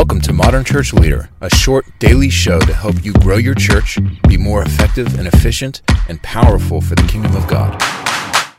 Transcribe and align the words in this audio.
Welcome 0.00 0.22
to 0.22 0.32
Modern 0.32 0.64
Church 0.64 0.94
Leader, 0.94 1.28
a 1.42 1.50
short 1.50 1.84
daily 1.98 2.30
show 2.30 2.58
to 2.58 2.72
help 2.72 3.04
you 3.04 3.12
grow 3.12 3.36
your 3.36 3.54
church, 3.54 3.98
be 4.26 4.38
more 4.38 4.62
effective 4.62 5.18
and 5.18 5.28
efficient, 5.28 5.82
and 6.08 6.22
powerful 6.22 6.80
for 6.80 6.94
the 6.94 7.02
kingdom 7.02 7.36
of 7.36 7.46
God. 7.46 7.78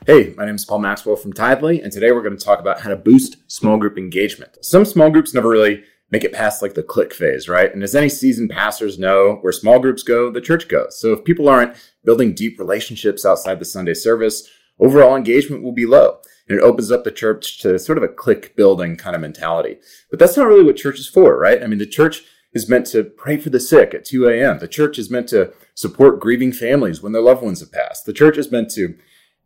Hey, 0.06 0.36
my 0.38 0.46
name 0.46 0.54
is 0.54 0.66
Paul 0.66 0.78
Maxwell 0.78 1.16
from 1.16 1.34
Tithely, 1.34 1.82
and 1.84 1.92
today 1.92 2.12
we're 2.12 2.22
going 2.22 2.38
to 2.38 2.46
talk 2.46 2.60
about 2.60 2.82
how 2.82 2.92
to 2.92 2.96
boost 2.96 3.38
small 3.48 3.78
group 3.78 3.98
engagement. 3.98 4.64
Some 4.64 4.86
small 4.86 5.10
groups 5.10 5.34
never 5.34 5.50
really 5.50 5.84
make 6.12 6.24
it 6.24 6.32
past 6.32 6.62
like 6.62 6.76
the 6.76 6.84
clique 6.84 7.12
phase, 7.12 7.50
right? 7.50 7.74
And 7.74 7.82
as 7.82 7.96
any 7.96 8.08
seasoned 8.08 8.52
pastors 8.52 9.00
know, 9.00 9.40
where 9.42 9.52
small 9.52 9.80
groups 9.80 10.04
go, 10.04 10.30
the 10.30 10.42
church 10.42 10.68
goes. 10.68 11.00
So 11.00 11.12
if 11.12 11.24
people 11.24 11.50
aren't 11.50 11.76
building 12.06 12.36
deep 12.36 12.60
relationships 12.60 13.26
outside 13.26 13.58
the 13.58 13.66
Sunday 13.66 13.96
service, 13.96 14.48
overall 14.80 15.16
engagement 15.16 15.64
will 15.64 15.74
be 15.74 15.88
low 15.88 16.20
and 16.52 16.60
it 16.60 16.64
opens 16.64 16.92
up 16.92 17.06
the 17.06 17.12
church 17.12 17.60
to 17.60 17.80
sort 17.80 17.98
of 17.98 18.04
a 18.04 18.10
clique 18.10 18.58
building 18.58 18.98
kind 18.98 19.16
of 19.16 19.22
mentality. 19.22 19.78
But 20.10 20.20
that's 20.20 20.36
not 20.36 20.48
really 20.48 20.66
what 20.66 20.76
church 20.76 21.00
is 21.00 21.08
for, 21.08 21.40
right? 21.40 21.64
I 21.64 21.68
mean, 21.68 21.80
the 21.80 21.86
church 21.86 22.24
is 22.52 22.68
meant 22.68 22.86
to 22.88 23.06
pray 23.06 23.38
for 23.38 23.50
the 23.50 23.60
sick 23.60 23.94
at 23.94 24.04
2 24.04 24.28
a.m. 24.28 24.60
The 24.60 24.68
church 24.68 25.00
is 25.00 25.10
meant 25.10 25.30
to 25.30 25.54
support 25.76 26.20
grieving 26.20 26.52
families 26.52 27.02
when 27.02 27.14
their 27.14 27.22
loved 27.22 27.42
ones 27.42 27.62
have 27.62 27.72
passed. 27.72 28.06
The 28.06 28.12
church 28.12 28.38
is 28.38 28.52
meant 28.52 28.70
to, 28.72 28.98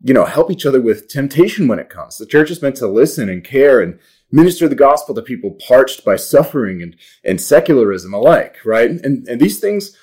you 0.02 0.14
know, 0.16 0.26
help 0.26 0.50
each 0.50 0.66
other 0.66 0.82
with 0.82 1.08
temptation 1.08 1.68
when 1.68 1.78
it 1.78 1.92
comes. 1.92 2.18
The 2.18 2.26
church 2.26 2.50
is 2.50 2.64
meant 2.64 2.76
to 2.78 2.88
listen 2.88 3.30
and 3.30 3.44
care 3.44 3.82
and 3.82 4.00
minister 4.32 4.68
the 4.68 4.74
gospel 4.74 5.14
to 5.14 5.22
people 5.22 5.52
parched 5.52 6.04
by 6.04 6.16
suffering 6.16 6.82
and, 6.82 6.96
and 7.24 7.40
secularism 7.40 8.16
alike, 8.16 8.58
right? 8.66 8.90
And, 8.90 9.28
and 9.28 9.40
these 9.40 9.60
things, 9.60 9.96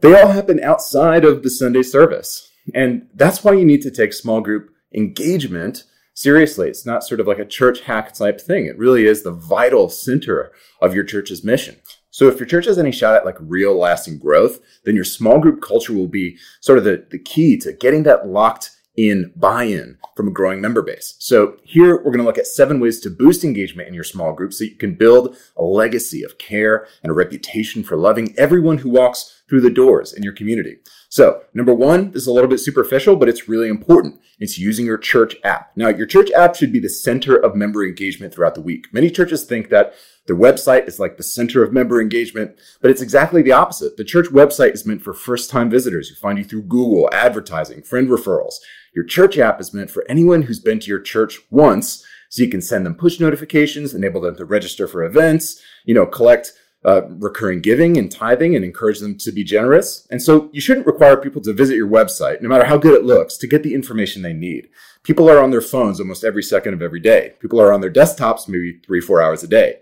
they 0.00 0.18
all 0.18 0.28
happen 0.28 0.60
outside 0.64 1.26
of 1.26 1.42
the 1.42 1.50
Sunday 1.50 1.82
service. 1.82 2.50
And 2.74 3.06
that's 3.12 3.44
why 3.44 3.52
you 3.52 3.66
need 3.66 3.82
to 3.82 3.90
take 3.90 4.14
small 4.14 4.40
group 4.40 4.70
engagement 4.94 5.84
seriously. 6.18 6.68
It's 6.68 6.84
not 6.84 7.04
sort 7.04 7.20
of 7.20 7.28
like 7.28 7.38
a 7.38 7.44
church 7.44 7.82
hack 7.82 8.12
type 8.12 8.40
thing. 8.40 8.66
It 8.66 8.76
really 8.76 9.06
is 9.06 9.22
the 9.22 9.30
vital 9.30 9.88
center 9.88 10.50
of 10.82 10.92
your 10.92 11.04
church's 11.04 11.44
mission. 11.44 11.76
So 12.10 12.26
if 12.26 12.40
your 12.40 12.48
church 12.48 12.64
has 12.64 12.78
any 12.78 12.90
shot 12.90 13.14
at 13.14 13.24
like 13.24 13.36
real 13.38 13.78
lasting 13.78 14.18
growth, 14.18 14.58
then 14.84 14.96
your 14.96 15.04
small 15.04 15.38
group 15.38 15.62
culture 15.62 15.92
will 15.92 16.08
be 16.08 16.36
sort 16.60 16.78
of 16.78 16.84
the, 16.84 17.06
the 17.10 17.20
key 17.20 17.56
to 17.58 17.72
getting 17.72 18.02
that 18.02 18.26
locked 18.26 18.70
in 18.96 19.32
buy-in 19.36 19.96
from 20.16 20.26
a 20.26 20.32
growing 20.32 20.60
member 20.60 20.82
base. 20.82 21.14
So 21.20 21.56
here 21.62 21.98
we're 21.98 22.10
going 22.10 22.18
to 22.18 22.24
look 22.24 22.36
at 22.36 22.48
seven 22.48 22.80
ways 22.80 22.98
to 23.00 23.10
boost 23.10 23.44
engagement 23.44 23.86
in 23.86 23.94
your 23.94 24.02
small 24.02 24.32
group 24.32 24.52
so 24.52 24.64
you 24.64 24.74
can 24.74 24.96
build 24.96 25.36
a 25.56 25.62
legacy 25.62 26.24
of 26.24 26.38
care 26.38 26.88
and 27.04 27.10
a 27.10 27.14
reputation 27.14 27.84
for 27.84 27.96
loving 27.96 28.34
everyone 28.36 28.78
who 28.78 28.90
walks 28.90 29.37
through 29.48 29.62
the 29.62 29.70
doors 29.70 30.12
in 30.12 30.22
your 30.22 30.32
community. 30.32 30.76
So 31.08 31.42
number 31.54 31.72
one, 31.72 32.10
this 32.10 32.22
is 32.22 32.26
a 32.28 32.32
little 32.32 32.50
bit 32.50 32.60
superficial, 32.60 33.16
but 33.16 33.28
it's 33.28 33.48
really 33.48 33.68
important. 33.68 34.20
It's 34.38 34.58
using 34.58 34.86
your 34.86 34.98
church 34.98 35.36
app. 35.42 35.70
Now 35.74 35.88
your 35.88 36.06
church 36.06 36.30
app 36.32 36.54
should 36.54 36.72
be 36.72 36.80
the 36.80 36.88
center 36.88 37.36
of 37.36 37.56
member 37.56 37.84
engagement 37.84 38.34
throughout 38.34 38.54
the 38.54 38.60
week. 38.60 38.86
Many 38.92 39.10
churches 39.10 39.44
think 39.44 39.70
that 39.70 39.94
their 40.26 40.36
website 40.36 40.86
is 40.86 41.00
like 41.00 41.16
the 41.16 41.22
center 41.22 41.62
of 41.62 41.72
member 41.72 42.00
engagement, 42.00 42.58
but 42.82 42.90
it's 42.90 43.00
exactly 43.00 43.40
the 43.40 43.52
opposite. 43.52 43.96
The 43.96 44.04
church 44.04 44.26
website 44.26 44.74
is 44.74 44.84
meant 44.84 45.02
for 45.02 45.14
first 45.14 45.50
time 45.50 45.70
visitors 45.70 46.08
who 46.08 46.14
find 46.14 46.38
you 46.38 46.44
through 46.44 46.64
Google, 46.64 47.08
advertising, 47.12 47.82
friend 47.82 48.08
referrals. 48.08 48.56
Your 48.94 49.04
church 49.04 49.38
app 49.38 49.60
is 49.60 49.72
meant 49.72 49.90
for 49.90 50.04
anyone 50.08 50.42
who's 50.42 50.60
been 50.60 50.80
to 50.80 50.88
your 50.88 51.00
church 51.00 51.40
once, 51.50 52.04
so 52.28 52.42
you 52.42 52.50
can 52.50 52.60
send 52.60 52.84
them 52.84 52.94
push 52.94 53.18
notifications, 53.18 53.94
enable 53.94 54.20
them 54.20 54.36
to 54.36 54.44
register 54.44 54.86
for 54.86 55.02
events, 55.02 55.62
you 55.86 55.94
know, 55.94 56.04
collect 56.04 56.52
uh, 56.88 57.06
recurring 57.18 57.60
giving 57.60 57.98
and 57.98 58.10
tithing 58.10 58.56
and 58.56 58.64
encourage 58.64 59.00
them 59.00 59.14
to 59.18 59.30
be 59.30 59.44
generous. 59.44 60.08
And 60.10 60.22
so 60.22 60.48
you 60.54 60.60
shouldn't 60.62 60.86
require 60.86 61.18
people 61.18 61.42
to 61.42 61.52
visit 61.52 61.76
your 61.76 61.86
website, 61.86 62.40
no 62.40 62.48
matter 62.48 62.64
how 62.64 62.78
good 62.78 62.94
it 62.94 63.04
looks, 63.04 63.36
to 63.38 63.46
get 63.46 63.62
the 63.62 63.74
information 63.74 64.22
they 64.22 64.32
need. 64.32 64.70
People 65.02 65.28
are 65.28 65.38
on 65.38 65.50
their 65.50 65.60
phones 65.60 66.00
almost 66.00 66.24
every 66.24 66.42
second 66.42 66.72
of 66.72 66.80
every 66.80 67.00
day. 67.00 67.34
People 67.40 67.60
are 67.60 67.74
on 67.74 67.82
their 67.82 67.92
desktops 67.92 68.48
maybe 68.48 68.80
three, 68.86 69.02
four 69.02 69.20
hours 69.20 69.42
a 69.42 69.46
day. 69.46 69.80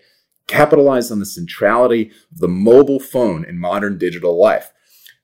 Capitalize 0.48 1.12
on 1.12 1.20
the 1.20 1.26
centrality 1.26 2.10
of 2.32 2.38
the 2.38 2.48
mobile 2.48 3.00
phone 3.00 3.44
in 3.44 3.56
modern 3.56 3.98
digital 3.98 4.36
life. 4.36 4.72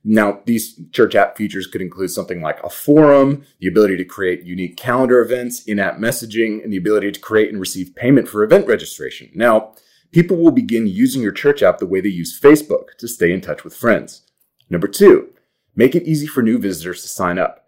Now, 0.04 0.40
these 0.46 0.80
church 0.92 1.16
app 1.16 1.36
features 1.36 1.66
could 1.66 1.82
include 1.82 2.10
something 2.10 2.40
like 2.40 2.62
a 2.62 2.70
forum, 2.70 3.44
the 3.60 3.68
ability 3.68 3.96
to 3.96 4.04
create 4.04 4.44
unique 4.44 4.76
calendar 4.76 5.20
events, 5.20 5.64
in 5.64 5.80
app 5.80 5.98
messaging, 5.98 6.62
and 6.62 6.72
the 6.72 6.76
ability 6.76 7.10
to 7.12 7.20
create 7.20 7.50
and 7.50 7.60
receive 7.60 7.94
payment 7.96 8.28
for 8.28 8.44
event 8.44 8.68
registration. 8.68 9.30
Now, 9.34 9.74
people 10.12 10.36
will 10.36 10.50
begin 10.52 10.86
using 10.86 11.22
your 11.22 11.32
church 11.32 11.62
app 11.62 11.78
the 11.78 11.86
way 11.86 12.00
they 12.00 12.08
use 12.08 12.38
Facebook 12.38 12.96
to 12.98 13.08
stay 13.08 13.32
in 13.32 13.40
touch 13.40 13.64
with 13.64 13.74
friends. 13.74 14.22
Number 14.70 14.86
two, 14.86 15.30
make 15.74 15.94
it 15.94 16.04
easy 16.04 16.26
for 16.26 16.42
new 16.42 16.58
visitors 16.58 17.02
to 17.02 17.08
sign 17.08 17.38
up. 17.38 17.66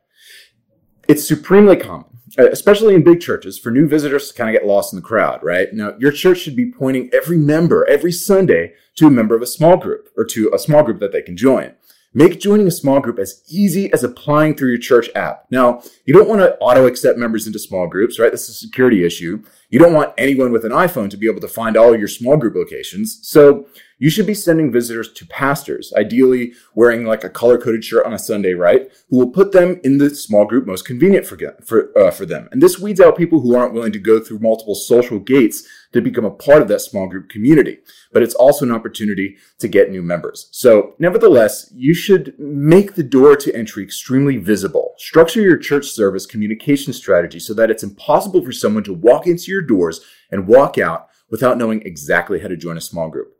It's 1.08 1.26
supremely 1.26 1.76
common, 1.76 2.06
uh, 2.38 2.48
especially 2.50 2.94
in 2.94 3.04
big 3.04 3.20
churches, 3.20 3.58
for 3.58 3.70
new 3.70 3.86
visitors 3.86 4.28
to 4.28 4.34
kind 4.34 4.54
of 4.54 4.60
get 4.60 4.66
lost 4.66 4.92
in 4.92 4.98
the 4.98 5.06
crowd, 5.06 5.42
right? 5.42 5.72
Now, 5.72 5.94
your 5.98 6.12
church 6.12 6.38
should 6.38 6.56
be 6.56 6.70
pointing 6.70 7.10
every 7.12 7.36
member 7.36 7.86
every 7.88 8.12
Sunday 8.12 8.72
to 8.96 9.06
a 9.06 9.10
member 9.10 9.34
of 9.34 9.42
a 9.42 9.46
small 9.46 9.76
group 9.76 10.08
or 10.16 10.24
to 10.26 10.50
a 10.54 10.58
small 10.58 10.82
group 10.82 11.00
that 11.00 11.12
they 11.12 11.22
can 11.22 11.36
join. 11.36 11.74
Make 12.16 12.38
joining 12.38 12.68
a 12.68 12.70
small 12.70 13.00
group 13.00 13.18
as 13.18 13.42
easy 13.48 13.92
as 13.92 14.04
applying 14.04 14.54
through 14.54 14.70
your 14.70 14.78
church 14.78 15.10
app. 15.16 15.46
Now, 15.50 15.82
you 16.04 16.14
don't 16.14 16.28
want 16.28 16.42
to 16.42 16.56
auto 16.58 16.86
accept 16.86 17.18
members 17.18 17.48
into 17.48 17.58
small 17.58 17.88
groups, 17.88 18.20
right? 18.20 18.30
This 18.30 18.48
is 18.48 18.50
a 18.50 18.66
security 18.66 19.04
issue. 19.04 19.42
You 19.68 19.80
don't 19.80 19.92
want 19.92 20.14
anyone 20.16 20.52
with 20.52 20.64
an 20.64 20.70
iPhone 20.70 21.10
to 21.10 21.16
be 21.16 21.28
able 21.28 21.40
to 21.40 21.48
find 21.48 21.76
all 21.76 21.98
your 21.98 22.06
small 22.06 22.36
group 22.36 22.54
locations. 22.54 23.18
So 23.26 23.66
you 24.04 24.10
should 24.10 24.26
be 24.26 24.34
sending 24.34 24.70
visitors 24.70 25.10
to 25.10 25.26
pastors, 25.28 25.90
ideally 25.96 26.52
wearing 26.74 27.06
like 27.06 27.24
a 27.24 27.30
color 27.30 27.56
coded 27.56 27.82
shirt 27.82 28.04
on 28.04 28.12
a 28.12 28.18
Sunday, 28.18 28.52
right? 28.52 28.92
Who 29.08 29.16
will 29.16 29.30
put 29.30 29.52
them 29.52 29.80
in 29.82 29.96
the 29.96 30.10
small 30.10 30.44
group 30.44 30.66
most 30.66 30.84
convenient 30.84 31.26
for, 31.26 31.38
for, 31.64 31.98
uh, 31.98 32.10
for 32.10 32.26
them. 32.26 32.50
And 32.52 32.60
this 32.62 32.78
weeds 32.78 33.00
out 33.00 33.16
people 33.16 33.40
who 33.40 33.56
aren't 33.56 33.72
willing 33.72 33.92
to 33.92 33.98
go 33.98 34.20
through 34.20 34.40
multiple 34.40 34.74
social 34.74 35.18
gates 35.18 35.66
to 35.94 36.02
become 36.02 36.26
a 36.26 36.30
part 36.30 36.60
of 36.60 36.68
that 36.68 36.82
small 36.82 37.08
group 37.08 37.30
community. 37.30 37.78
But 38.12 38.22
it's 38.22 38.34
also 38.34 38.66
an 38.66 38.72
opportunity 38.72 39.38
to 39.58 39.68
get 39.68 39.90
new 39.90 40.02
members. 40.02 40.50
So 40.52 40.96
nevertheless, 40.98 41.72
you 41.74 41.94
should 41.94 42.38
make 42.38 42.96
the 42.96 43.02
door 43.02 43.36
to 43.36 43.56
entry 43.56 43.82
extremely 43.82 44.36
visible. 44.36 44.92
Structure 44.98 45.40
your 45.40 45.56
church 45.56 45.86
service 45.86 46.26
communication 46.26 46.92
strategy 46.92 47.40
so 47.40 47.54
that 47.54 47.70
it's 47.70 47.82
impossible 47.82 48.44
for 48.44 48.52
someone 48.52 48.84
to 48.84 48.92
walk 48.92 49.26
into 49.26 49.50
your 49.50 49.62
doors 49.62 50.02
and 50.30 50.46
walk 50.46 50.76
out 50.76 51.08
without 51.30 51.56
knowing 51.56 51.80
exactly 51.86 52.40
how 52.40 52.48
to 52.48 52.56
join 52.58 52.76
a 52.76 52.82
small 52.82 53.08
group. 53.08 53.33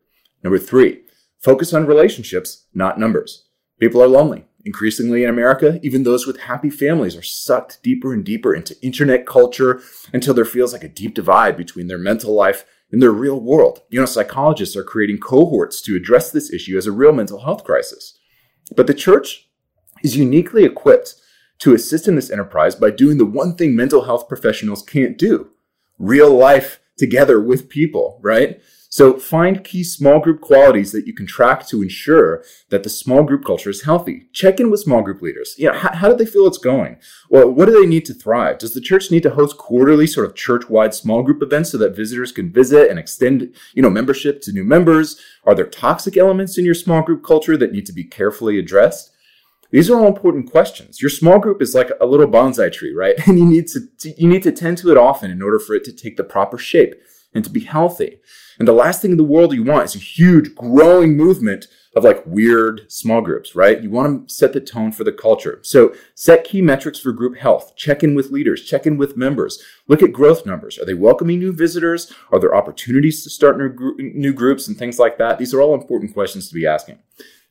Number 0.45 0.59
three, 0.59 1.01
focus 1.41 1.73
on 1.73 1.87
relationships, 1.87 2.67
not 2.75 3.01
numbers. 3.01 3.47
People 3.81 4.03
are 4.03 4.09
lonely. 4.09 4.45
Increasingly 4.67 5.25
in 5.25 5.31
America, 5.31 5.81
even 5.83 6.05
those 6.05 6.27
with 6.27 6.41
happy 6.41 6.71
families 6.71 7.17
are 7.17 7.23
sucked 7.23 7.83
deeper 7.83 8.13
and 8.13 8.25
deeper 8.25 8.55
into 8.55 8.81
internet 8.83 9.27
culture 9.27 9.83
until 10.13 10.33
there 10.33 10.45
feels 10.45 10.73
like 10.73 10.85
a 10.85 10.89
deep 10.89 11.15
divide 11.15 11.57
between 11.57 11.87
their 11.87 11.99
mental 11.99 12.35
life 12.35 12.65
and 12.91 13.03
their 13.03 13.11
real 13.11 13.41
world. 13.41 13.83
You 13.91 14.01
know, 14.01 14.07
psychologists 14.07 14.77
are 14.77 14.85
creating 14.85 15.19
cohorts 15.19 15.83
to 15.83 15.97
address 15.97 16.31
this 16.31 16.53
issue 16.53 16.79
as 16.79 16.87
a 16.87 16.93
real 16.93 17.13
mental 17.13 17.41
health 17.41 17.65
crisis. 17.65 18.19
But 18.77 18.87
the 18.87 18.95
church 18.95 19.49
is 20.03 20.17
uniquely 20.17 20.65
equipped 20.65 21.15
to 21.59 21.75
assist 21.75 22.09
in 22.09 22.15
this 22.15 22.31
enterprise 22.31 22.75
by 22.75 22.91
doing 22.91 23.19
the 23.19 23.27
one 23.27 23.57
thing 23.57 23.75
mental 23.75 24.05
health 24.05 24.29
professionals 24.29 24.83
can't 24.83 25.19
do 25.19 25.51
real 25.99 26.31
life 26.31 26.81
together 26.97 27.41
with 27.41 27.69
people, 27.69 28.19
right? 28.23 28.61
So 28.95 29.19
find 29.19 29.65
key 29.65 29.83
small 29.83 30.21
group 30.21 30.41
qualities 30.41 30.93
that 30.93 31.05
you 31.05 31.13
can 31.13 31.27
track 31.27 31.67
to 31.67 31.83
ensure 31.83 32.45
that 32.69 32.85
the 32.85 32.89
small 32.89 33.25
group 33.25 33.45
culture 33.45 33.71
is 33.71 33.83
healthy. 33.83 34.29
Check 34.33 34.61
in 34.61 34.71
with 34.71 34.83
small 34.83 35.03
group 35.03 35.21
leaders. 35.21 35.57
You 35.59 35.67
know, 35.67 35.77
how, 35.77 35.93
how 35.93 36.09
do 36.09 36.15
they 36.15 36.25
feel 36.31 36.47
it's 36.47 36.59
going? 36.59 36.99
Well, 37.29 37.51
what 37.51 37.65
do 37.65 37.73
they 37.73 37.89
need 37.89 38.05
to 38.05 38.15
thrive? 38.15 38.59
Does 38.59 38.73
the 38.73 38.81
church 38.81 39.11
need 39.11 39.25
to 39.25 39.31
host 39.31 39.59
quarterly 39.59 40.07
sort 40.07 40.27
of 40.27 40.37
church-wide 40.37 40.95
small 40.95 41.25
group 41.25 41.43
events 41.43 41.73
so 41.73 41.79
that 41.79 41.97
visitors 41.97 42.31
can 42.31 42.53
visit 42.53 42.89
and 42.89 42.97
extend, 42.97 43.53
you 43.73 43.83
know, 43.83 43.91
membership 43.91 44.41
to 44.43 44.53
new 44.53 44.63
members? 44.63 45.21
Are 45.43 45.57
there 45.57 45.67
toxic 45.67 46.17
elements 46.17 46.57
in 46.57 46.65
your 46.65 46.75
small 46.75 47.03
group 47.03 47.25
culture 47.25 47.57
that 47.57 47.73
need 47.73 47.87
to 47.87 47.93
be 47.93 48.05
carefully 48.05 48.61
addressed? 48.61 49.11
These 49.73 49.91
are 49.91 49.99
all 49.99 50.07
important 50.07 50.53
questions. 50.53 51.03
Your 51.03 51.11
small 51.11 51.41
group 51.41 51.61
is 51.61 51.75
like 51.75 51.91
a 52.01 52.07
little 52.07 52.29
bonsai 52.29 52.73
tree, 52.73 52.95
right? 52.95 53.17
And 53.27 53.41
you 53.41 53.45
need 53.45 53.67
to, 53.71 53.81
you 54.17 54.29
need 54.29 54.45
to 54.45 54.53
tend 54.53 54.79
to 54.79 54.93
it 54.93 54.97
often 54.97 55.33
in 55.33 55.43
order 55.43 55.59
for 55.59 55.75
it 55.75 55.83
to 55.83 55.93
take 55.93 56.17
the 56.17 56.23
proper 56.23 56.59
shape 56.59 56.95
and 57.35 57.43
to 57.43 57.51
be 57.51 57.65
healthy. 57.65 58.21
And 58.59 58.69
the 58.69 58.73
last 58.73 59.03
thing 59.03 59.13
in 59.13 59.17
the 59.17 59.25
world 59.25 59.53
you 59.53 59.65
want 59.65 59.85
is 59.85 59.97
a 59.97 59.99
huge 59.99 60.55
growing 60.55 61.17
movement 61.17 61.67
of 61.97 62.05
like 62.05 62.25
weird 62.27 62.91
small 62.91 63.21
groups, 63.21 63.55
right? 63.55 63.81
You 63.81 63.91
want 63.91 64.29
to 64.29 64.35
set 64.35 64.53
the 64.53 64.61
tone 64.61 64.93
for 64.93 65.05
the 65.05 65.13
culture. 65.13 65.61
So 65.63 65.95
set 66.15 66.45
key 66.45 66.61
metrics 66.61 66.99
for 66.99 67.13
group 67.13 67.37
health. 67.37 67.77
Check 67.77 68.03
in 68.03 68.15
with 68.15 68.31
leaders, 68.31 68.65
check 68.65 68.87
in 68.87 68.97
with 68.97 69.17
members. 69.17 69.63
Look 69.87 70.03
at 70.03 70.13
growth 70.13 70.45
numbers. 70.45 70.79
Are 70.79 70.85
they 70.85 70.95
welcoming 70.95 71.39
new 71.39 71.53
visitors? 71.53 72.13
Are 72.33 72.41
there 72.41 72.55
opportunities 72.55 73.23
to 73.23 73.31
start 73.31 73.59
new 73.99 74.33
groups 74.33 74.67
and 74.67 74.77
things 74.77 74.99
like 74.99 75.19
that? 75.19 75.39
These 75.39 75.55
are 75.55 75.61
all 75.61 75.75
important 75.75 76.15
questions 76.15 76.49
to 76.49 76.55
be 76.55 76.67
asking. 76.67 76.99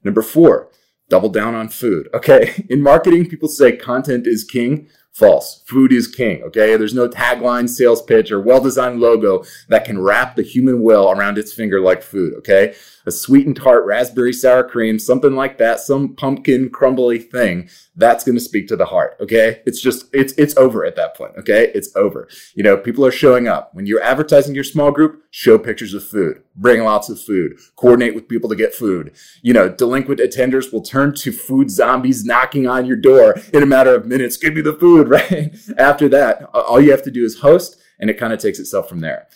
Number 0.03 0.21
four, 0.21 0.69
double 1.09 1.29
down 1.29 1.55
on 1.55 1.69
food. 1.69 2.09
Okay. 2.13 2.65
In 2.69 2.81
marketing, 2.81 3.29
people 3.29 3.47
say 3.47 3.75
content 3.75 4.27
is 4.27 4.43
king. 4.43 4.87
False. 5.13 5.61
Food 5.67 5.93
is 5.93 6.07
king, 6.07 6.41
okay? 6.41 6.75
There's 6.75 6.95
no 6.95 7.07
tagline, 7.07 7.69
sales 7.69 8.01
pitch, 8.01 8.31
or 8.31 8.41
well 8.41 8.59
designed 8.59 8.99
logo 8.99 9.43
that 9.67 9.85
can 9.85 10.01
wrap 10.01 10.35
the 10.35 10.41
human 10.41 10.81
will 10.81 11.11
around 11.11 11.37
its 11.37 11.53
finger 11.53 11.79
like 11.79 12.01
food, 12.01 12.33
okay? 12.33 12.73
A 13.05 13.11
sweet 13.11 13.45
and 13.45 13.55
tart 13.55 13.85
raspberry 13.85 14.33
sour 14.33 14.63
cream, 14.63 14.97
something 14.97 15.35
like 15.35 15.59
that, 15.59 15.81
some 15.81 16.15
pumpkin 16.15 16.71
crumbly 16.71 17.19
thing, 17.19 17.69
that's 17.95 18.23
going 18.23 18.37
to 18.37 18.41
speak 18.43 18.67
to 18.69 18.75
the 18.75 18.85
heart, 18.85 19.15
okay? 19.19 19.61
It's 19.67 19.79
just, 19.79 20.07
it's, 20.13 20.33
it's 20.33 20.57
over 20.57 20.83
at 20.83 20.95
that 20.95 21.15
point, 21.15 21.33
okay? 21.37 21.71
It's 21.75 21.95
over. 21.95 22.27
You 22.55 22.63
know, 22.63 22.75
people 22.75 23.05
are 23.05 23.11
showing 23.11 23.47
up. 23.47 23.69
When 23.75 23.85
you're 23.85 24.01
advertising 24.01 24.55
your 24.55 24.63
small 24.63 24.89
group, 24.89 25.21
show 25.29 25.59
pictures 25.59 25.93
of 25.93 26.03
food, 26.03 26.41
bring 26.55 26.83
lots 26.83 27.09
of 27.09 27.19
food, 27.19 27.59
coordinate 27.75 28.15
with 28.15 28.27
people 28.27 28.49
to 28.49 28.55
get 28.55 28.73
food. 28.73 29.11
You 29.41 29.53
know, 29.53 29.69
delinquent 29.69 30.19
attenders 30.19 30.71
will 30.71 30.81
turn 30.81 31.13
to 31.15 31.31
food 31.31 31.69
zombies 31.69 32.23
knocking 32.23 32.67
on 32.67 32.85
your 32.85 32.97
door 32.97 33.35
in 33.53 33.63
a 33.63 33.67
matter 33.67 33.93
of 33.93 34.05
minutes. 34.05 34.37
Give 34.37 34.53
me 34.53 34.61
the 34.61 34.73
food, 34.73 35.02
right? 35.09 35.55
After 35.77 36.09
that, 36.09 36.43
all 36.53 36.81
you 36.81 36.91
have 36.91 37.03
to 37.03 37.11
do 37.11 37.23
is 37.23 37.39
host 37.39 37.79
and 37.99 38.09
it 38.09 38.17
kind 38.17 38.33
of 38.33 38.39
takes 38.39 38.59
itself 38.59 38.89
from 38.89 38.99
there. 38.99 39.27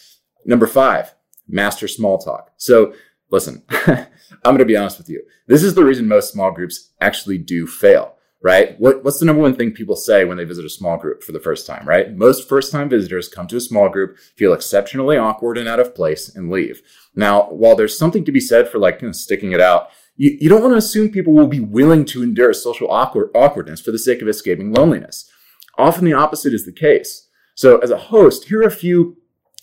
Number 0.45 0.67
five, 0.67 1.13
master 1.47 1.87
small 1.87 2.17
talk. 2.17 2.51
So 2.57 2.93
listen, 3.29 3.63
I'm 3.87 4.07
going 4.43 4.59
to 4.59 4.65
be 4.65 4.77
honest 4.77 4.97
with 4.97 5.09
you. 5.09 5.23
This 5.47 5.63
is 5.63 5.75
the 5.75 5.85
reason 5.85 6.07
most 6.07 6.31
small 6.31 6.51
groups 6.51 6.91
actually 7.01 7.37
do 7.37 7.67
fail 7.67 8.17
right? 8.41 8.79
What, 8.79 9.03
what's 9.03 9.19
the 9.19 9.25
number 9.25 9.41
one 9.41 9.55
thing 9.55 9.71
people 9.71 9.95
say 9.95 10.23
when 10.23 10.37
they 10.37 10.43
visit 10.43 10.65
a 10.65 10.69
small 10.69 10.97
group 10.97 11.23
for 11.23 11.31
the 11.31 11.39
first 11.39 11.65
time, 11.65 11.87
right? 11.87 12.15
Most 12.15 12.47
first 12.47 12.71
time 12.71 12.89
visitors 12.89 13.27
come 13.27 13.47
to 13.47 13.57
a 13.57 13.61
small 13.61 13.89
group, 13.89 14.17
feel 14.35 14.53
exceptionally 14.53 15.17
awkward 15.17 15.57
and 15.57 15.67
out 15.67 15.79
of 15.79 15.95
place, 15.95 16.33
and 16.33 16.51
leave. 16.51 16.81
Now, 17.15 17.49
while 17.49 17.75
there's 17.75 17.97
something 17.97 18.23
to 18.25 18.31
be 18.31 18.39
said 18.39 18.69
for 18.69 18.77
like 18.77 19.01
you 19.01 19.07
know, 19.07 19.11
sticking 19.11 19.51
it 19.51 19.61
out, 19.61 19.89
you, 20.15 20.37
you 20.39 20.49
don't 20.49 20.61
want 20.61 20.73
to 20.73 20.77
assume 20.77 21.11
people 21.11 21.33
will 21.33 21.47
be 21.47 21.59
willing 21.59 22.05
to 22.05 22.23
endure 22.23 22.53
social 22.53 22.91
awkward, 22.91 23.29
awkwardness 23.35 23.81
for 23.81 23.91
the 23.91 23.99
sake 23.99 24.21
of 24.21 24.27
escaping 24.27 24.71
loneliness. 24.71 25.29
Often 25.77 26.05
the 26.05 26.13
opposite 26.13 26.53
is 26.53 26.65
the 26.65 26.71
case. 26.71 27.27
So, 27.55 27.77
as 27.79 27.89
a 27.89 27.97
host, 27.97 28.45
here 28.45 28.61
are 28.61 28.67
a 28.67 28.71
few 28.71 29.17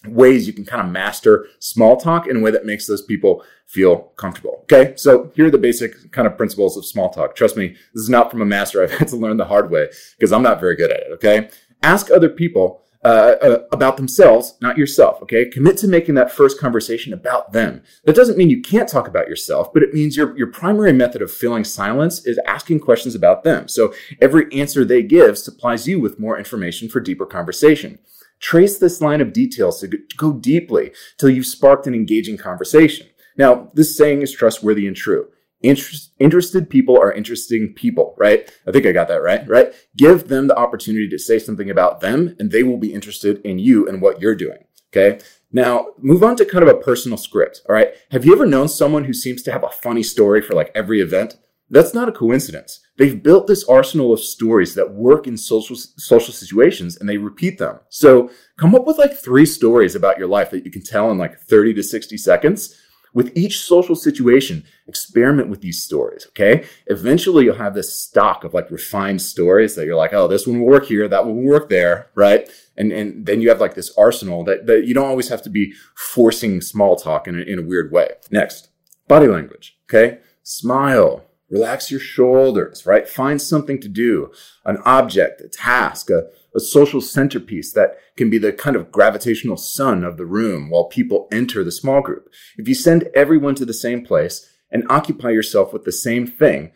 ways 0.07 0.47
you 0.47 0.53
can 0.53 0.65
kind 0.65 0.85
of 0.85 0.93
master 0.93 1.47
small 1.59 1.97
talk 1.97 2.27
in 2.27 2.37
a 2.37 2.41
way 2.41 2.51
that 2.51 2.67
makes 2.67 2.87
those 2.87 3.03
people 3.03 3.43
feel 3.67 4.13
comfortable. 4.17 4.61
Okay. 4.65 4.95
So 4.97 5.33
here 5.35 5.47
are 5.47 5.51
the 5.51 5.59
basic 5.59 6.13
kind 6.13 6.27
of 6.27 6.37
principles 6.37 6.77
of 6.77 6.85
small 6.85 7.11
talk. 7.11 7.35
Trust 7.35 7.57
me, 7.57 7.69
this 7.69 8.03
is 8.03 8.11
not 8.11 8.31
from 8.31 8.43
a 8.43 8.47
master. 8.47 8.83
I've 8.83 8.93
had 8.93 9.09
to 9.09 9.17
learn 9.17 9.37
the 9.37 9.47
hard 9.47 9.71
way 9.71 9.89
because 10.19 10.33
I'm 10.33 10.43
not 10.43 10.61
very 10.61 10.77
good 10.77 10.91
at 10.91 11.01
it. 11.01 11.13
Okay. 11.15 11.49
Ask 11.83 12.11
other 12.11 12.29
people 12.29 12.83
uh, 13.05 13.37
uh, 13.43 13.59
about 13.71 13.99
themselves, 13.99 14.57
not 14.63 14.79
yourself. 14.79 15.21
Okay. 15.23 15.45
Commit 15.45 15.77
to 15.79 15.87
making 15.87 16.15
that 16.15 16.33
first 16.33 16.59
conversation 16.59 17.13
about 17.13 17.53
them. 17.53 17.83
That 18.05 18.17
doesn't 18.17 18.39
mean 18.39 18.49
you 18.49 18.63
can't 18.63 18.89
talk 18.89 19.07
about 19.07 19.29
yourself, 19.29 19.73
but 19.75 19.83
it 19.83 19.93
means 19.93 20.17
your, 20.17 20.35
your 20.39 20.47
primary 20.47 20.93
method 20.93 21.21
of 21.21 21.31
filling 21.31 21.65
silence 21.65 22.25
is 22.27 22.41
asking 22.47 22.81
questions 22.81 23.15
about 23.15 23.45
them. 23.45 23.69
So 23.69 23.93
every 24.23 24.51
answer 24.53 24.85
they 24.85 25.03
give 25.03 25.37
supplies 25.37 25.87
you 25.87 26.01
with 26.01 26.19
more 26.19 26.39
information 26.39 26.89
for 26.89 27.01
deeper 27.01 27.27
conversation. 27.27 27.99
Trace 28.41 28.79
this 28.79 29.03
line 29.03 29.21
of 29.21 29.35
details 29.35 29.81
to 29.81 29.99
go 30.17 30.33
deeply 30.33 30.93
till 31.19 31.29
you've 31.29 31.47
sparked 31.47 31.87
an 31.87 31.95
engaging 31.95 32.39
conversation. 32.39 33.07
Now, 33.37 33.71
this 33.75 33.97
saying 33.97 34.23
is 34.23 34.33
trustworthy 34.33 34.87
and 34.87 34.97
true. 34.97 35.29
Interest, 35.65 36.13
interested 36.19 36.69
people 36.69 36.99
are 37.01 37.11
interesting 37.11 37.73
people, 37.73 38.15
right? 38.19 38.53
I 38.69 38.71
think 38.71 38.85
I 38.85 38.93
got 38.93 39.09
that 39.09 39.23
right, 39.23 39.49
right? 39.49 39.73
Give 39.97 40.29
them 40.29 40.47
the 40.47 40.57
opportunity 40.57 41.09
to 41.09 41.19
say 41.19 41.39
something 41.39 41.71
about 41.71 42.01
them 42.01 42.37
and 42.39 42.51
they 42.51 42.63
will 42.63 42.77
be 42.77 42.93
interested 42.93 43.41
in 43.47 43.59
you 43.59 43.89
and 43.89 44.03
what 44.03 44.21
you're 44.21 44.35
doing. 44.35 44.59
Okay. 44.93 45.25
Now 45.51 45.87
move 45.99 46.23
on 46.23 46.37
to 46.37 46.45
kind 46.45 46.63
of 46.63 46.69
a 46.69 46.79
personal 46.79 47.17
script. 47.17 47.63
All 47.67 47.75
right. 47.75 47.95
Have 48.11 48.27
you 48.27 48.35
ever 48.35 48.45
known 48.45 48.69
someone 48.69 49.05
who 49.05 49.15
seems 49.15 49.43
to 49.45 49.53
have 49.53 49.65
a 49.65 49.71
funny 49.71 50.03
story 50.03 50.43
for 50.43 50.53
like 50.53 50.71
every 50.75 51.01
event? 51.01 51.37
That's 51.71 51.95
not 51.95 52.09
a 52.09 52.13
coincidence. 52.13 52.81
They've 52.99 53.21
built 53.21 53.47
this 53.47 53.65
arsenal 53.65 54.13
of 54.13 54.21
stories 54.21 54.75
that 54.75 54.93
work 54.93 55.27
in 55.27 55.39
social 55.39 55.77
social 55.77 56.35
situations 56.35 56.97
and 56.97 57.09
they 57.09 57.17
repeat 57.17 57.59
them. 57.59 57.81
So 57.89 58.31
come 58.59 58.75
up 58.75 58.87
with 58.87 58.99
like 58.99 59.17
three 59.17 59.47
stories 59.47 59.95
about 59.95 60.19
your 60.19 60.29
life 60.29 60.51
that 60.51 60.65
you 60.65 60.71
can 60.71 60.83
tell 60.83 61.11
in 61.11 61.17
like 61.17 61.41
30 61.41 61.75
to 61.75 61.83
60 61.83 62.19
seconds. 62.19 62.79
With 63.15 63.35
each 63.37 63.61
social 63.61 63.95
situation, 63.95 64.65
experiment 64.87 65.49
with 65.49 65.61
these 65.61 65.83
stories, 65.83 66.27
okay? 66.29 66.67
Eventually 66.89 67.45
you'll 67.45 67.55
have 67.55 67.75
this 67.75 67.99
stock 67.99 68.45
of 68.45 68.53
like 68.53 68.71
refined 68.71 69.23
stories 69.23 69.77
that 69.77 69.87
you're 69.87 69.97
like, 69.97 70.13
oh, 70.13 70.29
this 70.29 70.47
one 70.47 70.61
will 70.61 70.67
work 70.67 70.87
here, 70.87 71.09
that 71.09 71.25
one 71.25 71.37
will 71.37 71.51
work 71.51 71.69
there, 71.69 72.09
right? 72.15 72.49
And 72.77 72.93
and 72.93 73.25
then 73.25 73.41
you 73.41 73.49
have 73.49 73.61
like 73.61 73.75
this 73.75 73.97
arsenal 73.97 74.45
that, 74.45 74.67
that 74.67 74.85
you 74.87 74.95
don't 74.95 75.09
always 75.09 75.29
have 75.29 75.43
to 75.43 75.51
be 75.51 75.73
forcing 75.97 76.61
small 76.61 76.97
talk 76.97 77.27
in 77.29 77.39
a, 77.39 77.43
in 77.43 77.59
a 77.61 77.63
weird 77.63 77.93
way. 77.93 78.09
Next, 78.31 78.69
body 79.09 79.29
language, 79.29 79.79
okay? 79.89 80.19
Smile, 80.43 81.25
Relax 81.51 81.91
your 81.91 82.01
shoulders, 82.01 82.85
right? 82.85 83.09
Find 83.09 83.41
something 83.41 83.81
to 83.81 83.89
do, 83.89 84.33
an 84.65 84.79
object, 84.85 85.41
a 85.41 85.49
task, 85.49 86.11
a, 86.11 86.25
a 86.55 86.61
social 86.61 87.01
centerpiece 87.01 87.73
that 87.73 87.97
can 88.17 88.31
be 88.31 88.39
the 88.39 88.53
kind 88.53 88.77
of 88.77 88.93
gravitational 88.93 89.57
sun 89.57 90.05
of 90.05 90.17
the 90.17 90.27
room 90.27 90.71
while 90.71 90.85
people 90.85 91.29
enter 91.33 91.65
the 91.65 91.73
small 91.73 92.01
group. 92.01 92.29
If 92.57 92.69
you 92.69 92.75
send 92.75 93.09
everyone 93.15 93.55
to 93.57 93.65
the 93.65 93.75
same 93.75 94.05
place 94.05 94.49
and 94.71 94.85
occupy 94.89 95.31
yourself 95.31 95.73
with 95.73 95.85
the 95.85 95.93
same 95.93 96.27
thing, 96.27 96.73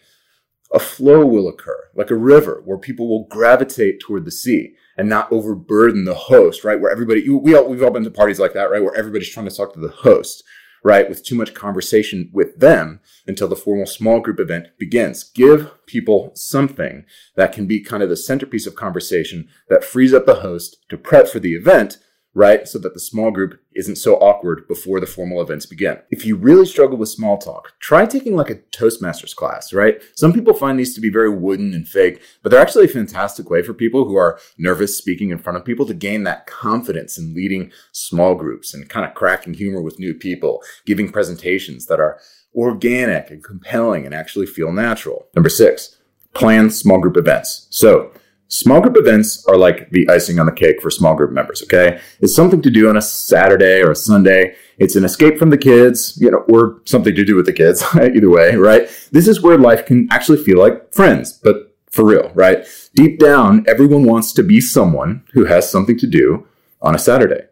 a 0.73 0.79
flow 0.79 1.25
will 1.25 1.49
occur, 1.49 1.89
like 1.95 2.11
a 2.11 2.17
river 2.17 2.63
where 2.65 2.79
people 2.79 3.09
will 3.09 3.27
gravitate 3.29 4.01
toward 4.01 4.25
the 4.25 4.31
sea 4.31 4.75
and 4.99 5.09
not 5.09 5.31
overburden 5.33 6.05
the 6.05 6.15
host, 6.15 6.65
right? 6.65 6.81
Where 6.81 6.91
everybody, 6.91 7.29
we 7.29 7.55
all, 7.55 7.69
we've 7.69 7.83
all 7.83 7.91
been 7.91 8.05
to 8.05 8.11
parties 8.11 8.41
like 8.41 8.53
that, 8.55 8.71
right? 8.71 8.83
Where 8.83 8.95
everybody's 8.95 9.31
trying 9.31 9.49
to 9.49 9.55
talk 9.55 9.73
to 9.75 9.81
the 9.81 9.89
host 9.89 10.43
right, 10.83 11.09
with 11.09 11.25
too 11.25 11.35
much 11.35 11.55
conversation 11.55 12.31
with 12.33 12.59
them 12.59 13.01
until 13.27 13.49
the 13.49 13.57
formal 13.57 13.87
small 13.87 14.21
group 14.21 14.41
event 14.41 14.69
begins. 14.79 15.25
Give 15.25 15.71
people 15.87 16.33
something 16.35 17.05
that 17.37 17.53
can 17.53 17.67
be 17.67 17.81
kind 17.81 18.03
of 18.03 18.09
the 18.09 18.17
centerpiece 18.17 18.67
of 18.67 18.75
conversation 18.75 19.49
that 19.69 19.85
frees 19.85 20.15
up 20.15 20.27
the 20.27 20.37
host 20.37 20.79
to 20.89 20.97
prep 20.97 21.29
for 21.29 21.39
the 21.39 21.55
event 21.55 21.99
right? 22.39 22.69
So 22.69 22.79
that 22.79 22.95
the 22.95 23.01
small 23.01 23.33
group 23.33 23.61
isn't 23.75 23.97
so 23.97 24.15
awkward 24.19 24.69
before 24.69 25.01
the 25.01 25.07
formal 25.07 25.43
events 25.43 25.67
begin. 25.67 25.99
If 26.13 26.25
you 26.25 26.37
really 26.37 26.67
struggle 26.67 26.97
with 26.97 27.09
small 27.09 27.37
talk, 27.37 27.73
try 27.81 28.07
taking 28.07 28.37
like 28.37 28.49
a 28.49 28.55
Toastmasters 28.55 29.35
class, 29.35 29.73
right? 29.73 30.01
Some 30.15 30.33
people 30.33 30.55
find 30.55 30.79
these 30.79 30.95
to 30.95 31.01
be 31.01 31.11
very 31.11 31.31
wooden 31.31 31.75
and 31.75 31.87
fake, 31.87 32.23
but 32.45 32.51
they're 32.51 32.61
actually 32.61 32.85
a 32.85 32.89
fantastic 32.89 33.51
way 33.51 33.63
for 33.63 33.75
people 33.75 34.05
who 34.05 34.15
are 34.17 34.39
nervous 34.57 34.97
speaking 34.97 35.31
in 35.31 35.39
front 35.39 35.57
of 35.57 35.65
people 35.65 35.85
to 35.87 35.95
gain 35.95 36.23
that 36.23 36.47
confidence 36.47 37.19
in 37.19 37.35
leading 37.35 37.73
small 37.91 38.37
groups 38.37 38.73
and 38.73 38.89
kind 38.89 39.05
of 39.05 39.15
cracking 39.15 39.55
humor 39.55 39.83
with 39.83 39.99
new 39.99 40.15
people, 40.15 40.63
giving 40.87 41.11
presentations 41.11 41.87
that 41.87 41.99
are 41.99 42.21
organic 42.55 43.33
and 43.33 43.43
compelling 43.43 44.07
and 44.07 44.15
actually 44.15 44.47
feel 44.47 44.71
natural. 44.71 45.27
Number 45.35 45.51
six, 45.51 45.97
plan 46.35 46.71
small 46.71 47.01
group 47.01 47.17
events. 47.17 47.67
So 47.71 48.13
Small 48.51 48.81
group 48.81 48.97
events 48.97 49.45
are 49.47 49.59
like 49.59 49.91
the 49.91 50.09
icing 50.09 50.39
on 50.39 50.47
the 50.47 50.53
cake 50.53 50.81
for 50.81 50.91
small 50.91 51.15
group 51.15 51.33
members, 51.33 51.63
okay? 51.63 52.01
It's 52.21 52.35
something 52.35 52.63
to 52.63 52.71
do 52.71 52.89
on 52.89 52.97
a 52.97 53.03
Saturday 53.03 53.83
or 53.83 53.91
a 53.91 53.97
Sunday. 53.97 54.57
It's 54.79 54.97
an 54.97 55.05
escape 55.05 55.39
from 55.39 55.51
the 55.51 55.59
kids, 55.59 56.17
you 56.19 56.31
know, 56.31 56.39
or 56.49 56.81
something 56.87 57.15
to 57.15 57.25
do 57.27 57.37
with 57.37 57.45
the 57.45 57.53
kids, 57.53 57.85
either 57.95 58.31
way, 58.31 58.57
right? 58.57 58.89
This 59.13 59.29
is 59.29 59.43
where 59.43 59.59
life 59.59 59.85
can 59.85 60.09
actually 60.11 60.43
feel 60.43 60.59
like 60.59 60.95
friends, 60.95 61.33
but 61.33 61.77
for 61.91 62.07
real, 62.07 62.33
right? 62.35 62.67
Deep 62.95 63.19
down, 63.19 63.67
everyone 63.69 64.05
wants 64.05 64.33
to 64.33 64.43
be 64.43 64.63
someone 64.63 65.25
who 65.35 65.45
has 65.45 65.71
something 65.71 65.99
to 65.99 66.07
do 66.07 66.47
on 66.81 66.95
a 66.95 66.99
Saturday. 66.99 67.45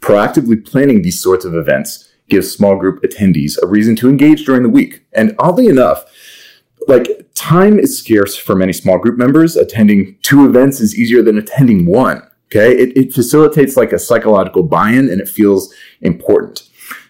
Proactively 0.00 0.64
planning 0.64 1.02
these 1.02 1.20
sorts 1.20 1.44
of 1.44 1.54
events 1.54 2.08
gives 2.28 2.52
small 2.52 2.76
group 2.76 3.02
attendees 3.02 3.60
a 3.60 3.66
reason 3.66 3.96
to 3.96 4.08
engage 4.08 4.44
during 4.44 4.62
the 4.62 4.68
week. 4.68 5.02
And 5.12 5.34
oddly 5.40 5.66
enough, 5.66 6.04
like 6.86 7.27
time 7.38 7.78
is 7.78 7.98
scarce 7.98 8.36
for 8.36 8.54
many 8.54 8.72
small 8.72 8.98
group 8.98 9.16
members. 9.16 9.56
Attending 9.56 10.18
two 10.22 10.44
events 10.46 10.80
is 10.80 10.98
easier 10.98 11.22
than 11.22 11.38
attending 11.38 11.86
one. 11.86 12.22
Okay. 12.46 12.72
It, 12.76 12.96
it 12.96 13.12
facilitates 13.12 13.76
like 13.76 13.92
a 13.92 13.98
psychological 13.98 14.62
buy-in 14.62 15.08
and 15.08 15.20
it 15.20 15.28
feels 15.28 15.72
important. 16.00 16.68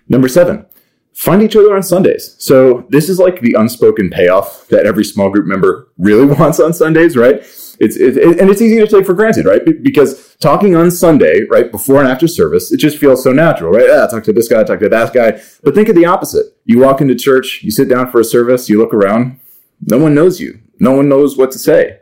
Number 0.08 0.28
seven, 0.28 0.66
find 1.14 1.42
each 1.42 1.56
other 1.56 1.75
on 1.75 1.82
Sundays. 1.82 2.37
So 2.38 2.87
this 2.90 3.08
is 3.08 3.18
like 3.18 3.40
the 3.40 3.54
unspoken 3.58 4.11
payoff 4.11 4.68
that 4.68 4.87
every 4.87 5.04
small 5.04 5.30
group 5.30 5.47
member 5.47 5.88
really 5.97 6.26
wants 6.35 6.61
on 6.61 6.73
Sundays, 6.73 7.16
right? 7.16 7.37
It's, 7.80 7.97
it, 7.97 8.16
and 8.40 8.50
it's 8.50 8.61
easy 8.61 8.78
to 8.80 8.88
take 8.88 9.06
for 9.06 9.14
granted, 9.14 9.47
right? 9.47 9.62
Because 9.82 10.37
talking 10.37 10.75
on 10.75 10.90
Sunday, 10.90 11.44
right, 11.49 11.70
before 11.70 12.00
and 12.00 12.08
after 12.08 12.26
service, 12.26 12.73
it 12.73 12.78
just 12.78 12.99
feels 12.99 13.23
so 13.23 13.30
natural, 13.30 13.70
right? 13.70 13.88
Ah, 13.88 14.08
talk 14.08 14.25
to 14.25 14.32
this 14.32 14.49
guy, 14.49 14.64
talk 14.64 14.80
to 14.80 14.88
that 14.88 15.12
guy. 15.12 15.40
But 15.62 15.75
think 15.75 15.88
of 15.88 15.94
the 15.94 16.04
opposite. 16.04 16.47
You 16.64 16.80
walk 16.80 17.00
into 17.00 17.14
church, 17.14 17.61
you 17.62 17.70
sit 17.70 17.88
down 17.88 18.11
for 18.11 18.20
a 18.20 18.25
service, 18.25 18.68
you 18.68 18.78
look 18.78 18.92
around, 18.92 19.38
no 19.80 19.99
one 19.99 20.14
knows 20.14 20.40
you. 20.40 20.61
No 20.78 20.92
one 20.92 21.08
knows 21.08 21.37
what 21.37 21.50
to 21.52 21.58
say. 21.58 22.00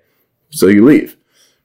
So 0.51 0.67
you 0.67 0.85
leave, 0.85 1.17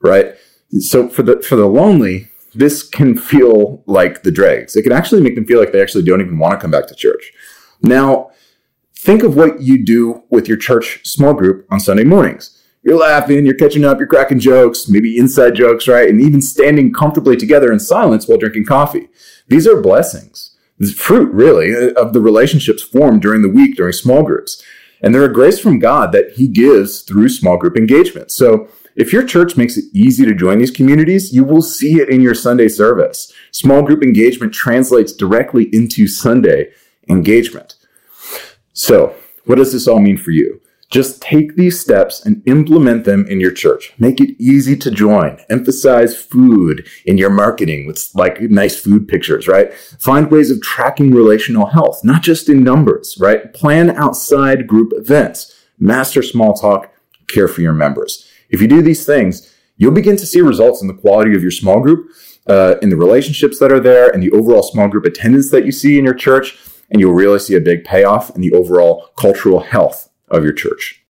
right? 0.01 0.36
So 0.80 1.10
for 1.10 1.24
the, 1.24 1.41
for 1.41 1.56
the 1.56 1.68
lonely, 1.68 2.30
this 2.53 2.84
can 2.84 3.18
feel 3.18 3.84
like 3.86 4.24
the 4.24 4.32
dregs. 4.32 4.75
It 4.75 4.84
can 4.84 4.91
actually 4.91 5.22
make 5.22 5.36
them 5.36 5.46
feel 5.46 5.60
like 5.60 5.72
they 5.72 5.82
actually 5.82 6.03
don't 6.03 6.22
even 6.22 6.38
want 6.38 6.53
to 6.53 6.60
come 6.60 6.72
back 6.72 6.88
to 6.88 6.96
church. 6.96 7.32
Now, 7.82 8.32
think 8.96 9.24
of 9.24 9.36
what 9.36 9.62
you 9.62 9.84
do 9.84 10.24
with 10.30 10.48
your 10.48 10.58
church 10.58 11.06
small 11.06 11.34
group 11.34 11.65
on 11.72 11.80
Sunday 11.80 12.03
mornings. 12.03 12.58
You're 12.84 12.98
laughing, 12.98 13.46
you're 13.46 13.56
catching 13.56 13.86
up, 13.86 14.00
you're 14.00 14.08
cracking 14.08 14.39
jokes, 14.39 14.89
maybe 14.89 15.18
inside 15.18 15.56
jokes, 15.56 15.88
right? 15.88 16.10
And 16.10 16.20
even 16.20 16.41
standing 16.41 16.91
comfortably 16.91 17.38
together 17.38 17.72
in 17.72 17.80
silence 17.80 18.27
while 18.27 18.39
drinking 18.39 18.65
coffee. 18.65 19.08
These 19.48 19.68
are 19.68 19.80
blessings. 19.80 20.58
This 20.80 20.94
fruit, 20.94 21.32
really, 21.32 21.94
of 21.94 22.13
the 22.13 22.22
relationships 22.22 22.82
formed 22.82 23.22
during 23.22 23.44
the 23.44 23.50
week 23.50 23.75
during 23.75 23.94
small 23.94 24.24
groups. 24.24 24.63
And 25.01 25.13
they're 25.13 25.25
a 25.25 25.34
grace 25.34 25.60
from 25.60 25.79
God 25.79 26.12
that 26.12 26.31
He 26.36 26.48
gives 26.48 27.01
through 27.01 27.29
small 27.29 27.58
group 27.58 27.75
engagement. 27.75 28.31
So 28.31 28.67
If 28.96 29.13
your 29.13 29.25
church 29.25 29.55
makes 29.55 29.77
it 29.77 29.86
easy 29.93 30.25
to 30.25 30.36
join 30.36 30.60
these 30.60 30.72
communities, 30.72 31.34
you 31.34 31.43
will 31.43 31.62
see 31.62 32.01
it 32.01 32.10
in 32.10 32.22
your 32.22 32.36
Sunday 32.36 32.67
service. 32.67 33.31
Small 33.51 33.84
group 33.84 34.03
engagement 34.03 34.53
translates 34.53 35.13
directly 35.13 35.70
into 35.74 36.08
Sunday 36.08 36.72
engagement. 37.10 37.75
So, 38.74 39.15
what 39.46 39.55
does 39.55 39.74
this 39.74 39.88
all 39.88 40.00
mean 40.00 40.17
for 40.17 40.31
you? 40.31 40.61
Just 40.91 41.21
take 41.21 41.55
these 41.55 41.79
steps 41.79 42.24
and 42.25 42.43
implement 42.45 43.05
them 43.05 43.25
in 43.25 43.39
your 43.39 43.53
church. 43.53 43.93
Make 43.98 44.19
it 44.19 44.36
easy 44.38 44.75
to 44.75 44.91
join. 44.91 45.39
Emphasize 45.50 46.21
food 46.21 46.86
in 47.05 47.17
your 47.17 47.29
marketing 47.29 47.88
with 47.88 48.12
like 48.13 48.41
nice 48.41 48.77
food 48.77 49.07
pictures, 49.07 49.48
right? 49.48 49.74
Find 49.74 50.29
ways 50.29 50.51
of 50.51 50.62
tracking 50.62 51.12
relational 51.12 51.67
health, 51.67 52.03
not 52.03 52.24
just 52.24 52.50
in 52.50 52.62
numbers, 52.62 53.17
right? 53.21 53.53
Plan 53.53 53.91
outside 53.91 54.67
group 54.67 54.91
events. 54.93 55.57
Master 55.79 56.21
small 56.21 56.53
talk. 56.53 56.91
Care 57.29 57.48
for 57.48 57.62
your 57.62 57.74
members. 57.74 58.29
If 58.50 58.62
you 58.62 58.67
do 58.67 58.81
these 58.81 59.05
things, 59.05 59.50
you'll 59.77 59.93
begin 59.93 60.17
to 60.17 60.25
see 60.25 60.41
results 60.41 60.81
in 60.81 60.89
the 60.89 60.93
quality 60.93 61.33
of 61.33 61.41
your 61.41 61.51
small 61.51 61.79
group, 61.79 62.10
uh, 62.48 62.75
in 62.81 62.89
the 62.89 62.98
relationships 62.98 63.60
that 63.60 63.71
are 63.71 63.79
there, 63.79 64.10
and 64.10 64.21
the 64.21 64.31
overall 64.31 64.62
small 64.62 64.89
group 64.89 65.05
attendance 65.05 65.51
that 65.51 65.65
you 65.65 65.71
see 65.71 65.98
in 65.98 66.03
your 66.03 66.13
church. 66.13 66.60
And 66.89 67.00
you'll 67.00 67.13
really 67.13 67.39
see 67.39 67.55
a 67.55 67.62
big 67.62 67.86
payoff 67.86 68.36
in 68.36 68.41
the 68.41 68.51
overall 68.51 69.12
cultural 69.15 69.62
health 69.62 70.10
of 70.32 70.44
your 70.44 70.54
church. 70.54 71.04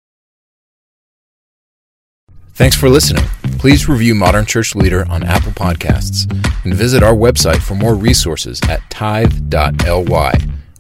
Thanks 2.54 2.76
for 2.76 2.90
listening. 2.90 3.24
Please 3.58 3.88
review 3.88 4.16
Modern 4.16 4.46
Church 4.46 4.76
Leader 4.76 5.06
on 5.10 5.24
Apple 5.24 5.52
Podcasts 5.52 6.30
and 6.66 6.74
visit 6.74 7.04
our 7.04 7.14
website 7.14 7.62
for 7.62 7.76
more 7.76 7.96
resources 7.96 8.60
at 8.68 8.82
tithe.ly 8.90 10.34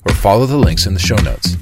or 0.05 0.13
follow 0.13 0.45
the 0.45 0.57
links 0.57 0.85
in 0.85 0.93
the 0.93 0.99
show 0.99 1.15
notes. 1.17 1.55